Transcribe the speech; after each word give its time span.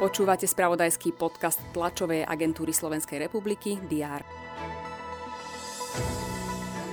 Počúvate 0.00 0.48
spravodajský 0.48 1.12
podcast 1.12 1.60
tlačovej 1.76 2.24
agentúry 2.24 2.72
Slovenskej 2.72 3.28
republiky 3.28 3.76
DR. 3.84 4.24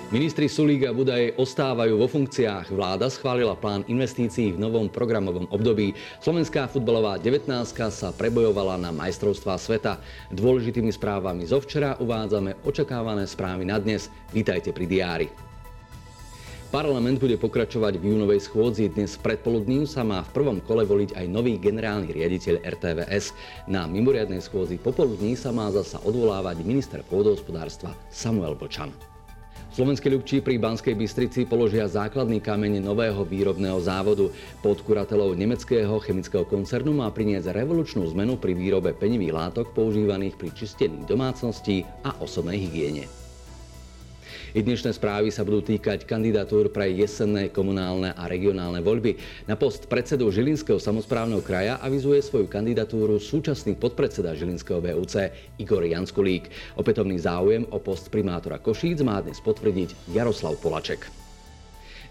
Ministri 0.07 0.47
Sulík 0.47 0.87
a 0.87 0.95
Budaj 0.95 1.35
ostávajú 1.35 1.99
vo 1.99 2.07
funkciách. 2.07 2.71
Vláda 2.71 3.11
schválila 3.11 3.59
plán 3.59 3.83
investícií 3.91 4.55
v 4.55 4.59
novom 4.59 4.87
programovom 4.87 5.51
období. 5.51 5.95
Slovenská 6.23 6.71
futbalová 6.71 7.19
19 7.19 7.47
sa 7.91 8.15
prebojovala 8.15 8.79
na 8.79 8.95
majstrovstvá 8.95 9.59
sveta. 9.59 9.99
Dôležitými 10.31 10.95
správami 10.95 11.47
zo 11.47 11.59
včera 11.59 11.99
uvádzame 11.99 12.63
očakávané 12.63 13.27
správy 13.27 13.67
na 13.67 13.79
dnes. 13.83 14.07
Vítajte 14.31 14.71
pri 14.71 14.87
diári. 14.87 15.46
Parlament 16.67 17.15
bude 17.23 17.39
pokračovať 17.39 17.95
v 17.95 18.11
júnovej 18.11 18.43
schôdzi. 18.43 18.91
Dnes 18.91 19.15
predpoludním 19.15 19.87
sa 19.87 20.03
má 20.03 20.19
v 20.19 20.35
prvom 20.35 20.59
kole 20.59 20.83
voliť 20.83 21.15
aj 21.15 21.25
nový 21.31 21.55
generálny 21.55 22.11
riaditeľ 22.11 22.59
RTVS. 22.59 23.31
Na 23.71 23.87
mimoriadnej 23.87 24.43
schôdzi 24.43 24.75
popoludní 24.75 25.39
sa 25.39 25.55
má 25.55 25.71
zasa 25.71 26.03
odvolávať 26.03 26.67
minister 26.67 26.99
pôdohospodárstva 27.07 27.95
Samuel 28.11 28.59
Vlčan. 28.59 28.91
Slovenskí 29.71 30.11
ľubčí 30.11 30.43
pri 30.43 30.59
Banskej 30.59 30.91
Bystrici 30.91 31.47
položia 31.47 31.87
základný 31.87 32.43
kameň 32.43 32.83
nového 32.83 33.23
výrobného 33.23 33.79
závodu. 33.79 34.27
Pod 34.59 34.83
kuratelou 34.83 35.39
nemeckého 35.39 35.95
chemického 36.03 36.43
koncernu 36.43 36.91
má 36.91 37.07
priniesť 37.15 37.55
revolučnú 37.55 38.03
zmenu 38.11 38.35
pri 38.35 38.51
výrobe 38.51 38.91
penivých 38.91 39.31
látok 39.31 39.71
používaných 39.71 40.35
pri 40.35 40.51
čistení 40.51 41.07
domácností 41.07 41.87
a 42.03 42.11
osobnej 42.19 42.59
hygiene. 42.59 43.26
I 44.57 44.65
dnešné 44.65 44.89
správy 44.97 45.29
sa 45.29 45.45
budú 45.45 45.61
týkať 45.61 46.09
kandidatúr 46.09 46.73
pre 46.73 46.89
jesenné 46.89 47.53
komunálne 47.53 48.09
a 48.17 48.25
regionálne 48.25 48.81
voľby. 48.81 49.13
Na 49.45 49.53
post 49.53 49.85
predsedu 49.85 50.33
Žilinského 50.33 50.81
samozprávneho 50.81 51.45
kraja 51.45 51.77
avizuje 51.77 52.17
svoju 52.25 52.49
kandidatúru 52.49 53.21
súčasný 53.21 53.77
podpredseda 53.77 54.33
Žilinského 54.33 54.81
VUC 54.81 55.29
Igor 55.61 55.85
Janskulík. 55.85 56.49
Opätovný 56.73 57.21
záujem 57.21 57.69
o 57.69 57.77
post 57.77 58.09
primátora 58.09 58.57
Košíc 58.57 58.97
má 59.05 59.21
dnes 59.21 59.37
potvrdiť 59.45 59.93
Jaroslav 60.17 60.57
Polaček. 60.57 61.26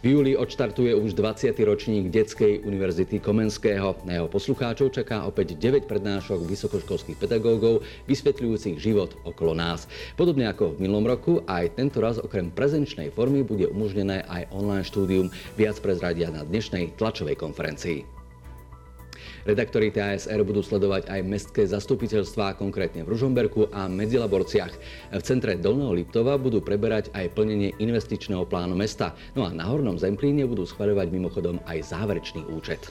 V 0.04 0.12
júli 0.12 0.36
odštartuje 0.36 0.92
už 0.92 1.16
20. 1.16 1.56
ročník 1.64 2.12
Detskej 2.12 2.68
univerzity 2.68 3.16
Komenského. 3.16 3.96
Na 4.04 4.20
jeho 4.20 4.28
poslucháčov 4.28 4.92
čaká 4.92 5.24
opäť 5.24 5.56
9 5.56 5.88
prednášok 5.88 6.44
vysokoškolských 6.44 7.16
pedagógov 7.16 7.80
vysvetľujúcich 8.04 8.76
život 8.76 9.16
okolo 9.24 9.56
nás. 9.56 9.88
Podobne 10.20 10.52
ako 10.52 10.76
v 10.76 10.84
minulom 10.84 11.08
roku, 11.08 11.40
aj 11.48 11.80
tento 11.80 12.04
raz 12.04 12.20
okrem 12.20 12.52
prezenčnej 12.52 13.08
formy 13.08 13.40
bude 13.40 13.72
umožnené 13.72 14.20
aj 14.28 14.52
online 14.52 14.84
štúdium. 14.84 15.32
Viac 15.56 15.80
prezradia 15.80 16.28
na 16.28 16.44
dnešnej 16.44 16.92
tlačovej 17.00 17.40
konferencii. 17.40 18.25
Redaktori 19.46 19.94
TASR 19.94 20.42
budú 20.42 20.58
sledovať 20.58 21.06
aj 21.06 21.20
mestské 21.22 21.62
zastupiteľstvá, 21.70 22.58
konkrétne 22.58 23.06
v 23.06 23.14
Ružomberku 23.14 23.70
a 23.70 23.86
Medzilaborciach. 23.86 24.74
V 25.14 25.22
centre 25.22 25.54
Dolného 25.54 25.94
Liptova 25.94 26.34
budú 26.34 26.58
preberať 26.58 27.14
aj 27.14 27.30
plnenie 27.38 27.70
investičného 27.78 28.42
plánu 28.50 28.74
mesta. 28.74 29.14
No 29.38 29.46
a 29.46 29.54
na 29.54 29.70
Hornom 29.70 30.02
Zemplíne 30.02 30.50
budú 30.50 30.66
schvaľovať 30.66 31.14
mimochodom 31.14 31.62
aj 31.70 31.94
záverečný 31.94 32.42
účet. 32.50 32.82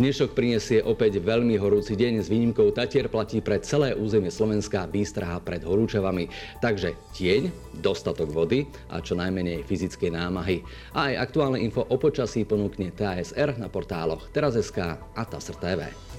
Dnešok 0.00 0.32
prinesie 0.32 0.80
opäť 0.80 1.20
veľmi 1.20 1.60
horúci 1.60 1.92
deň. 1.92 2.24
S 2.24 2.32
výnimkou 2.32 2.72
Tatier 2.72 3.12
platí 3.12 3.44
pre 3.44 3.60
celé 3.60 3.92
územie 3.92 4.32
Slovenska 4.32 4.88
výstraha 4.88 5.44
pred 5.44 5.60
horúčavami. 5.60 6.24
Takže 6.56 6.96
tieň, 7.12 7.52
dostatok 7.84 8.32
vody 8.32 8.64
a 8.88 9.04
čo 9.04 9.12
najmenej 9.12 9.60
fyzické 9.68 10.08
námahy. 10.08 10.64
A 10.96 11.12
aj 11.12 11.28
aktuálne 11.28 11.60
info 11.60 11.84
o 11.84 11.96
počasí 12.00 12.48
ponúkne 12.48 12.96
TASR 12.96 13.60
na 13.60 13.68
portáloch 13.68 14.32
Teraz.sk 14.32 14.96
a 14.96 15.22
TASR 15.28 15.60
TV. 15.60 16.09